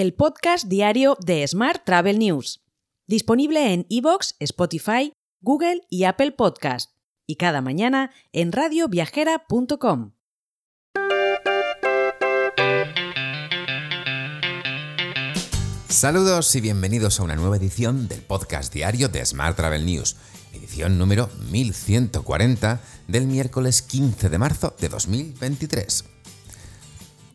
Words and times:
el 0.00 0.14
podcast 0.14 0.66
diario 0.66 1.18
de 1.20 1.46
Smart 1.46 1.84
Travel 1.84 2.18
News, 2.18 2.62
disponible 3.06 3.74
en 3.74 3.84
iVoox, 3.90 4.32
Spotify, 4.38 5.12
Google 5.42 5.82
y 5.90 6.04
Apple 6.04 6.32
Podcast, 6.32 6.92
y 7.26 7.36
cada 7.36 7.60
mañana 7.60 8.10
en 8.32 8.50
radioviajera.com. 8.50 10.12
Saludos 15.88 16.54
y 16.54 16.62
bienvenidos 16.62 17.20
a 17.20 17.24
una 17.24 17.36
nueva 17.36 17.58
edición 17.58 18.08
del 18.08 18.22
podcast 18.22 18.72
diario 18.72 19.10
de 19.10 19.26
Smart 19.26 19.54
Travel 19.54 19.84
News, 19.84 20.16
edición 20.54 20.96
número 20.96 21.28
1140 21.50 22.80
del 23.06 23.26
miércoles 23.26 23.82
15 23.82 24.30
de 24.30 24.38
marzo 24.38 24.74
de 24.80 24.88
2023. 24.88 26.04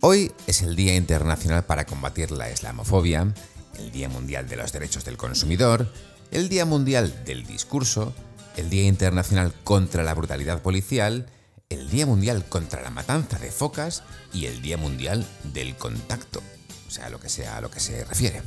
Hoy 0.07 0.31
es 0.45 0.61
el 0.61 0.75
Día 0.75 0.95
Internacional 0.95 1.65
para 1.65 1.87
combatir 1.87 2.29
la 2.29 2.51
Islamofobia, 2.51 3.33
el 3.79 3.91
Día 3.91 4.07
Mundial 4.07 4.47
de 4.47 4.55
los 4.55 4.71
Derechos 4.71 5.03
del 5.03 5.17
Consumidor, 5.17 5.91
el 6.29 6.47
Día 6.47 6.63
Mundial 6.63 7.23
del 7.25 7.43
Discurso, 7.43 8.13
el 8.55 8.69
Día 8.69 8.83
Internacional 8.83 9.51
contra 9.63 10.03
la 10.03 10.13
Brutalidad 10.13 10.61
Policial, 10.61 11.25
el 11.69 11.89
Día 11.89 12.05
Mundial 12.05 12.45
contra 12.47 12.83
la 12.83 12.91
Matanza 12.91 13.39
de 13.39 13.49
Focas 13.49 14.03
y 14.31 14.45
el 14.45 14.61
Día 14.61 14.77
Mundial 14.77 15.25
del 15.55 15.75
Contacto, 15.75 16.43
o 16.87 16.91
sea, 16.91 17.09
lo 17.09 17.19
que 17.19 17.29
sea 17.29 17.57
a 17.57 17.61
lo 17.61 17.71
que 17.71 17.79
se 17.79 18.05
refiere. 18.05 18.43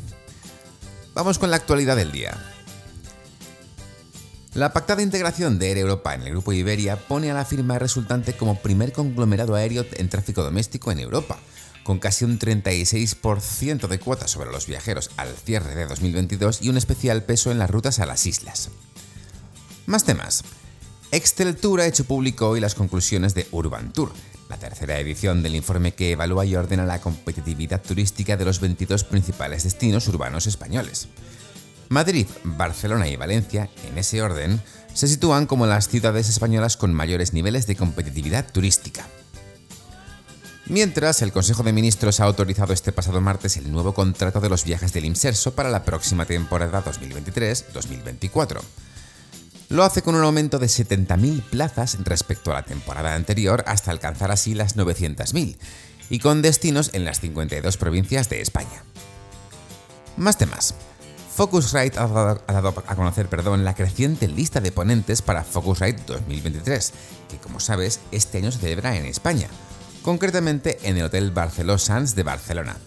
Vamos 1.12 1.40
con 1.40 1.50
la 1.50 1.56
actualidad 1.56 1.96
del 1.96 2.12
día. 2.12 2.38
La 4.54 4.72
pactada 4.72 5.02
integración 5.02 5.58
de 5.58 5.70
Air 5.70 5.78
Europa 5.78 6.14
en 6.14 6.22
el 6.22 6.30
grupo 6.30 6.52
Iberia 6.52 6.96
pone 6.96 7.30
a 7.30 7.34
la 7.34 7.44
firma 7.44 7.78
resultante 7.78 8.32
como 8.32 8.58
primer 8.60 8.92
conglomerado 8.92 9.54
aéreo 9.54 9.84
en 9.92 10.08
tráfico 10.08 10.42
doméstico 10.42 10.90
en 10.90 10.98
Europa, 11.00 11.38
con 11.88 12.00
casi 12.00 12.26
un 12.26 12.38
36% 12.38 13.88
de 13.88 13.98
cuota 13.98 14.28
sobre 14.28 14.50
los 14.50 14.66
viajeros 14.66 15.10
al 15.16 15.34
cierre 15.34 15.74
de 15.74 15.86
2022 15.86 16.60
y 16.60 16.68
un 16.68 16.76
especial 16.76 17.22
peso 17.22 17.50
en 17.50 17.58
las 17.58 17.70
rutas 17.70 17.98
a 17.98 18.04
las 18.04 18.26
islas. 18.26 18.68
Más 19.86 20.04
temas. 20.04 20.44
Excel 21.12 21.56
Tour 21.56 21.80
ha 21.80 21.86
hecho 21.86 22.04
público 22.04 22.46
hoy 22.50 22.60
las 22.60 22.74
conclusiones 22.74 23.32
de 23.32 23.46
Urban 23.52 23.90
Tour, 23.94 24.12
la 24.50 24.58
tercera 24.58 24.98
edición 24.98 25.42
del 25.42 25.54
informe 25.54 25.94
que 25.94 26.12
evalúa 26.12 26.44
y 26.44 26.56
ordena 26.56 26.84
la 26.84 27.00
competitividad 27.00 27.80
turística 27.80 28.36
de 28.36 28.44
los 28.44 28.60
22 28.60 29.04
principales 29.04 29.64
destinos 29.64 30.06
urbanos 30.08 30.46
españoles. 30.46 31.08
Madrid, 31.88 32.26
Barcelona 32.44 33.08
y 33.08 33.16
Valencia, 33.16 33.70
en 33.86 33.96
ese 33.96 34.20
orden, 34.20 34.60
se 34.92 35.08
sitúan 35.08 35.46
como 35.46 35.66
las 35.66 35.88
ciudades 35.88 36.28
españolas 36.28 36.76
con 36.76 36.92
mayores 36.92 37.32
niveles 37.32 37.66
de 37.66 37.76
competitividad 37.76 38.52
turística. 38.52 39.06
Mientras, 40.68 41.22
el 41.22 41.32
Consejo 41.32 41.62
de 41.62 41.72
Ministros 41.72 42.20
ha 42.20 42.24
autorizado 42.24 42.74
este 42.74 42.92
pasado 42.92 43.22
martes 43.22 43.56
el 43.56 43.72
nuevo 43.72 43.94
contrato 43.94 44.38
de 44.38 44.50
los 44.50 44.64
viajes 44.64 44.92
del 44.92 45.06
IMSERSO 45.06 45.54
para 45.54 45.70
la 45.70 45.82
próxima 45.82 46.26
temporada 46.26 46.84
2023-2024. 46.84 48.60
Lo 49.70 49.82
hace 49.82 50.02
con 50.02 50.14
un 50.14 50.24
aumento 50.24 50.58
de 50.58 50.66
70.000 50.66 51.42
plazas 51.42 51.96
respecto 52.04 52.50
a 52.50 52.54
la 52.54 52.64
temporada 52.64 53.14
anterior 53.14 53.64
hasta 53.66 53.90
alcanzar 53.90 54.30
así 54.30 54.52
las 54.52 54.76
900.000, 54.76 55.56
y 56.10 56.18
con 56.18 56.42
destinos 56.42 56.90
en 56.92 57.06
las 57.06 57.20
52 57.20 57.78
provincias 57.78 58.28
de 58.28 58.42
España. 58.42 58.84
Más 60.18 60.36
temas. 60.36 60.74
Focusrite 61.34 61.98
ha 61.98 62.06
dado 62.08 62.84
a 62.86 62.96
conocer 62.96 63.28
perdón, 63.28 63.64
la 63.64 63.74
creciente 63.74 64.28
lista 64.28 64.60
de 64.60 64.72
ponentes 64.72 65.22
para 65.22 65.44
Focusrite 65.44 66.02
2023, 66.06 66.92
que 67.30 67.38
como 67.38 67.58
sabes 67.58 68.00
este 68.10 68.38
año 68.38 68.52
se 68.52 68.58
celebra 68.58 68.96
en 68.96 69.06
España, 69.06 69.48
concretamente 70.08 70.78
en 70.84 70.96
el 70.96 71.04
Hotel 71.04 71.32
Barceló 71.32 71.76
Sans 71.76 72.14
de 72.14 72.22
Barcelona. 72.22 72.78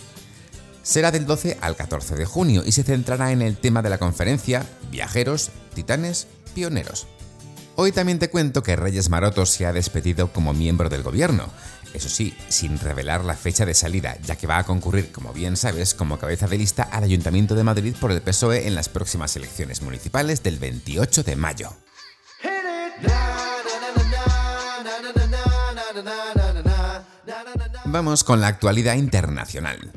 Será 0.81 1.11
del 1.11 1.27
12 1.27 1.59
al 1.61 1.75
14 1.75 2.15
de 2.15 2.25
junio 2.25 2.63
y 2.65 2.71
se 2.71 2.81
centrará 2.81 3.31
en 3.31 3.43
el 3.43 3.57
tema 3.57 3.83
de 3.83 3.91
la 3.91 3.99
conferencia 3.99 4.65
Viajeros, 4.89 5.51
Titanes, 5.75 6.25
Pioneros. 6.55 7.05
Hoy 7.75 7.91
también 7.91 8.17
te 8.17 8.31
cuento 8.31 8.63
que 8.63 8.75
Reyes 8.75 9.09
Marotos 9.09 9.51
se 9.51 9.67
ha 9.67 9.71
despedido 9.71 10.33
como 10.33 10.55
miembro 10.55 10.89
del 10.89 11.03
gobierno, 11.03 11.51
eso 11.93 12.09
sí, 12.09 12.35
sin 12.49 12.79
revelar 12.79 13.23
la 13.23 13.35
fecha 13.35 13.67
de 13.67 13.75
salida, 13.75 14.17
ya 14.23 14.35
que 14.35 14.47
va 14.47 14.57
a 14.57 14.63
concurrir, 14.63 15.11
como 15.11 15.31
bien 15.31 15.57
sabes, 15.57 15.93
como 15.93 16.17
cabeza 16.17 16.47
de 16.47 16.57
lista 16.57 16.81
al 16.81 17.03
Ayuntamiento 17.03 17.53
de 17.53 17.63
Madrid 17.63 17.95
por 18.01 18.11
el 18.11 18.23
PSOE 18.23 18.65
en 18.65 18.73
las 18.73 18.89
próximas 18.89 19.35
elecciones 19.35 19.83
municipales 19.83 20.41
del 20.41 20.57
28 20.57 21.21
de 21.21 21.35
mayo. 21.35 21.71
Vamos 27.91 28.23
con 28.23 28.39
la 28.39 28.47
actualidad 28.47 28.95
internacional. 28.95 29.91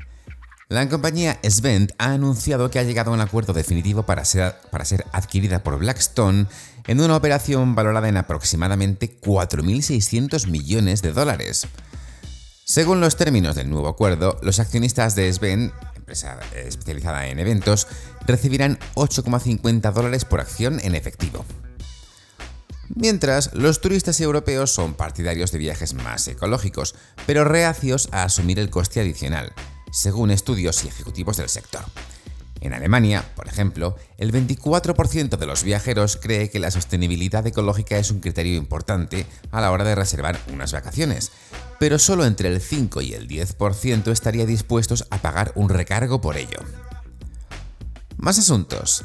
La 0.69 0.89
compañía 0.89 1.39
Svent 1.49 1.93
ha 1.99 2.07
anunciado 2.07 2.69
que 2.69 2.81
ha 2.81 2.83
llegado 2.83 3.13
a 3.13 3.15
un 3.15 3.21
acuerdo 3.21 3.53
definitivo 3.53 4.03
para 4.03 4.25
ser, 4.25 4.57
para 4.73 4.85
ser 4.85 5.07
adquirida 5.13 5.63
por 5.63 5.79
Blackstone 5.79 6.47
en 6.89 7.01
una 7.01 7.15
operación 7.15 7.77
valorada 7.77 8.09
en 8.09 8.17
aproximadamente 8.17 9.17
4.600 9.21 10.49
millones 10.49 11.03
de 11.03 11.13
dólares. 11.13 11.69
Según 12.65 13.01
los 13.01 13.17
términos 13.17 13.55
del 13.55 13.71
nuevo 13.71 13.87
acuerdo, 13.87 14.41
los 14.43 14.59
accionistas 14.59 15.15
de 15.15 15.33
Sven, 15.33 15.73
empresa 15.95 16.41
especializada 16.57 17.29
en 17.29 17.39
eventos, 17.39 17.87
recibirán 18.27 18.81
8,50 18.95 19.93
dólares 19.93 20.25
por 20.25 20.41
acción 20.41 20.81
en 20.83 20.97
efectivo. 20.97 21.45
Mientras, 22.95 23.55
los 23.55 23.81
turistas 23.81 24.21
europeos 24.21 24.71
son 24.71 24.95
partidarios 24.95 25.53
de 25.53 25.59
viajes 25.59 25.95
más 25.95 26.27
ecológicos, 26.29 26.95
pero 27.27 27.45
reacios 27.45 28.09
a 28.13 28.25
asumir 28.25 28.59
el 28.59 28.71
coste 28.71 29.01
adicional, 29.01 29.53
según 29.91 30.31
estudios 30.31 30.85
y 30.85 30.89
ejecutivos 30.89 31.37
del 31.37 31.49
sector. 31.49 31.85
En 32.61 32.73
Alemania, 32.73 33.25
por 33.37 33.47
ejemplo, 33.47 33.97
el 34.17 34.33
24% 34.33 35.37
de 35.37 35.47
los 35.47 35.65
viajeros 35.65 36.17
cree 36.17 36.49
que 36.49 36.59
la 36.59 36.71
sostenibilidad 36.71 37.47
ecológica 37.47 37.99
es 37.99 38.11
un 38.11 38.21
criterio 38.21 38.57
importante 38.57 39.27
a 39.51 39.61
la 39.61 39.71
hora 39.71 39.85
de 39.85 39.95
reservar 39.95 40.41
unas 40.51 40.73
vacaciones, 40.73 41.31
pero 41.79 41.99
solo 41.99 42.25
entre 42.25 42.49
el 42.49 42.63
5 42.63 43.03
y 43.03 43.13
el 43.13 43.29
10% 43.29 44.11
estaría 44.11 44.47
dispuestos 44.47 45.07
a 45.11 45.19
pagar 45.19 45.53
un 45.57 45.69
recargo 45.69 46.23
por 46.23 46.39
ello. 46.39 46.59
Más 48.17 48.39
asuntos. 48.39 49.05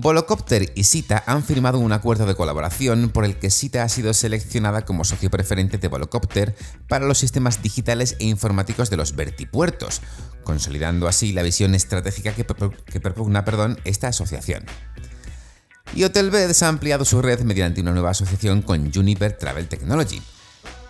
Volocopter 0.00 0.72
y 0.74 0.84
Sita 0.84 1.24
han 1.26 1.42
firmado 1.42 1.78
un 1.78 1.92
acuerdo 1.92 2.26
de 2.26 2.34
colaboración 2.34 3.08
por 3.08 3.24
el 3.24 3.38
que 3.38 3.48
Sita 3.48 3.82
ha 3.82 3.88
sido 3.88 4.12
seleccionada 4.12 4.84
como 4.84 5.04
socio 5.04 5.30
preferente 5.30 5.78
de 5.78 5.88
Volocopter 5.88 6.54
para 6.86 7.06
los 7.06 7.16
sistemas 7.16 7.62
digitales 7.62 8.16
e 8.18 8.26
informáticos 8.26 8.90
de 8.90 8.98
los 8.98 9.16
vertipuertos, 9.16 10.02
consolidando 10.44 11.08
así 11.08 11.32
la 11.32 11.42
visión 11.42 11.74
estratégica 11.74 12.34
que, 12.34 12.44
propugna 13.00 13.44
esta 13.84 14.08
asociación. 14.08 14.66
Y 15.94 16.04
Hotelbeds 16.04 16.62
ha 16.62 16.68
ampliado 16.68 17.06
su 17.06 17.22
red 17.22 17.40
mediante 17.40 17.80
una 17.80 17.92
nueva 17.92 18.10
asociación 18.10 18.60
con 18.60 18.92
Juniper 18.92 19.38
Travel 19.38 19.66
Technology, 19.66 20.20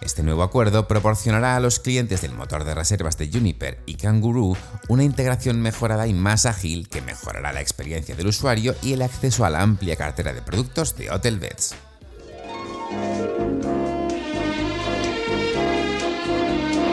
este 0.06 0.22
nuevo 0.22 0.44
acuerdo 0.44 0.87
proporcionará 0.87 1.56
a 1.56 1.61
los 1.61 1.81
clientes 1.81 2.22
del 2.22 2.33
motor 2.33 2.65
de 2.65 2.75
reservas 2.75 3.19
de 3.19 3.28
Juniper 3.28 3.81
y 3.87 3.97
Kangaroo 3.97 4.56
una 4.89 5.03
integración 5.03 5.61
mejorada 5.61 6.06
y 6.06 6.15
más 6.15 6.47
ágil 6.47 6.89
que 6.89 7.03
mejorará 7.03 7.53
la 7.53 7.61
experiencia 7.61 8.15
del 8.15 8.28
usuario 8.28 8.77
y 8.83 8.93
el 8.93 9.03
acceso 9.03 9.45
a 9.45 9.50
la 9.50 9.62
amplia 9.62 9.97
cartera 9.97 10.33
de 10.33 10.43
productos 10.43 10.97
de 10.97 11.11
Hotelbeds. 11.11 11.75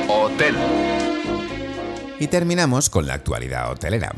Hotel. 0.09 0.55
Y 2.19 2.27
terminamos 2.27 2.89
con 2.89 3.05
la 3.05 3.13
actualidad 3.13 3.71
hotelera. 3.71 4.11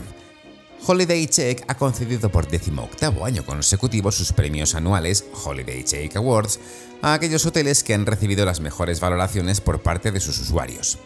Holiday 0.87 1.25
Check 1.27 1.63
ha 1.67 1.75
concedido 1.75 2.29
por 2.29 2.47
decimoctavo 2.47 3.25
año 3.25 3.43
consecutivo 3.43 4.11
sus 4.11 4.31
premios 4.31 4.75
anuales 4.75 5.25
Holiday 5.43 5.83
Check 5.83 6.15
Awards 6.15 6.59
a 7.05 7.13
aquellos 7.13 7.45
hoteles 7.45 7.83
que 7.83 7.93
han 7.93 8.07
recibido 8.07 8.45
las 8.45 8.61
mejores 8.61 8.99
valoraciones 8.99 9.61
por 9.61 9.83
parte 9.83 10.11
de 10.11 10.19
sus 10.19 10.39
usuarios. 10.39 10.97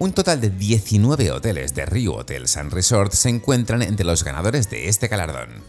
Un 0.00 0.12
total 0.12 0.40
de 0.40 0.50
19 0.50 1.30
hoteles 1.30 1.72
de 1.72 1.86
Rio 1.86 2.14
Hotels 2.14 2.56
and 2.56 2.72
Resorts 2.72 3.20
se 3.20 3.28
encuentran 3.28 3.82
entre 3.82 4.04
los 4.04 4.24
ganadores 4.24 4.70
de 4.70 4.88
este 4.88 5.06
galardón. 5.06 5.62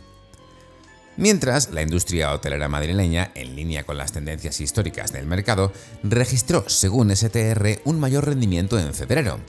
Mientras, 1.16 1.70
la 1.70 1.84
industria 1.84 2.34
hotelera 2.34 2.68
madrileña, 2.68 3.32
en 3.36 3.56
línea 3.56 3.84
con 3.84 3.98
las 4.00 4.14
tendencias 4.14 4.60
históricas 4.62 5.14
del 5.14 5.28
mercado, 5.28 5.72
registró, 6.02 6.68
según 6.68 7.16
STR, 7.16 7.82
un 7.86 8.00
mayor 8.00 8.26
rendimiento 8.26 8.80
en 8.80 8.96
febrero, 8.96 9.40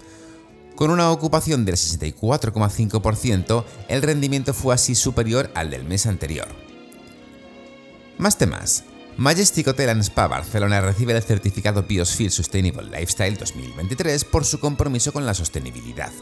con 0.75 0.91
una 0.91 1.11
ocupación 1.11 1.65
del 1.65 1.77
64,5%, 1.77 3.65
el 3.89 4.03
rendimiento 4.03 4.53
fue 4.53 4.75
así 4.75 4.95
superior 4.95 5.51
al 5.55 5.71
del 5.71 5.85
mes 5.85 6.05
anterior. 6.05 6.49
Más 8.19 8.37
temas. 8.37 8.85
Majestic 9.19 9.67
Hotel 9.67 9.89
and 9.89 10.03
Spa 10.03 10.27
Barcelona 10.27 10.83
recibe 10.83 11.17
el 11.17 11.23
certificado 11.23 11.85
Biosphere 11.85 12.29
Sustainable 12.29 12.91
Lifestyle 12.91 13.35
2023 13.39 14.27
por 14.27 14.45
su 14.45 14.61
compromiso 14.61 15.11
con 15.11 15.25
la 15.25 15.33
sostenibilidad. 15.33 16.13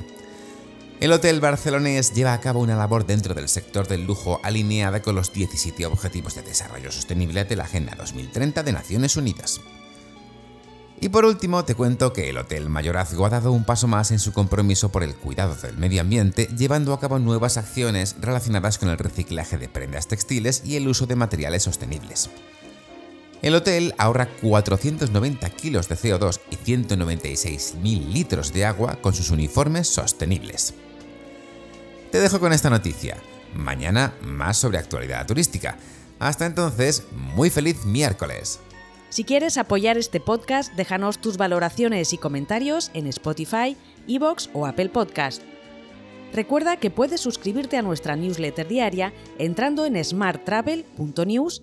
El 1.01 1.11
hotel 1.11 1.41
barcelonés 1.41 2.15
lleva 2.15 2.35
a 2.35 2.41
cabo 2.41 2.61
una 2.61 2.77
labor 2.77 3.05
dentro 3.05 3.35
del 3.35 3.49
sector 3.49 3.89
del 3.89 4.07
lujo 4.07 4.39
alineada 4.45 5.03
con 5.03 5.17
los 5.17 5.33
17 5.33 5.87
Objetivos 5.87 6.37
de 6.37 6.43
Desarrollo 6.43 6.93
Sostenible 6.93 7.45
de 7.45 7.57
la 7.57 7.65
Agenda 7.65 7.97
2030 7.97 8.63
de 8.63 8.73
Naciones 8.73 9.17
Unidas. 9.17 9.61
Y 11.01 11.09
por 11.09 11.25
último, 11.25 11.65
te 11.65 11.75
cuento 11.75 12.13
que 12.13 12.31
el 12.31 12.39
Hotel 12.39 12.69
Mayorazgo 12.69 13.27
ha 13.27 13.31
dado 13.31 13.51
un 13.51 13.65
paso 13.65 13.89
más 13.89 14.13
en 14.13 14.21
su 14.21 14.33
compromiso 14.33 14.93
por 14.93 15.03
el 15.03 15.17
cuidado 15.17 15.57
del 15.57 15.77
medio 15.77 16.01
ambiente, 16.01 16.49
llevando 16.57 16.95
a 16.95 17.01
cabo 17.01 17.19
nuevas 17.19 17.57
acciones 17.57 18.15
relacionadas 18.21 18.79
con 18.79 18.89
el 18.89 18.99
reciclaje 18.99 19.59
de 19.59 19.69
prendas 19.69 20.07
textiles 20.07 20.63
y 20.65 20.77
el 20.77 20.87
uso 20.87 21.07
de 21.07 21.17
materiales 21.17 21.65
sostenibles. 21.65 22.31
El 23.45 23.55
hotel 23.55 23.95
ahorra 23.99 24.27
490 24.41 25.51
kilos 25.51 25.87
de 25.87 25.97
CO2 25.97 26.41
y 26.51 26.57
196.000 26.57 28.07
litros 28.11 28.55
de 28.55 28.65
agua 28.65 28.97
con 29.03 29.13
sus 29.13 29.29
uniformes 29.29 29.87
sostenibles. 29.87 30.73
Te 32.11 32.21
dejo 32.21 32.41
con 32.41 32.55
esta 32.55 32.71
noticia. 32.71 33.19
Mañana 33.55 34.15
más 34.23 34.57
sobre 34.57 34.79
actualidad 34.79 35.27
turística. 35.27 35.77
Hasta 36.19 36.47
entonces, 36.47 37.05
muy 37.13 37.51
feliz 37.51 37.85
miércoles. 37.85 38.61
Si 39.11 39.25
quieres 39.25 39.59
apoyar 39.59 39.99
este 39.99 40.21
podcast, 40.21 40.73
déjanos 40.73 41.19
tus 41.19 41.37
valoraciones 41.37 42.15
y 42.15 42.17
comentarios 42.17 42.91
en 42.95 43.09
Spotify, 43.09 43.77
Evox 44.09 44.49
o 44.55 44.65
Apple 44.65 44.89
Podcast. 44.89 45.43
Recuerda 46.33 46.79
que 46.79 46.91
puedes 46.91 47.21
suscribirte 47.21 47.77
a 47.77 47.83
nuestra 47.83 48.17
newsletter 48.17 48.67
diaria 48.67 49.13
entrando 49.39 49.85
en 49.85 50.03
smarttravel.news 50.03 51.63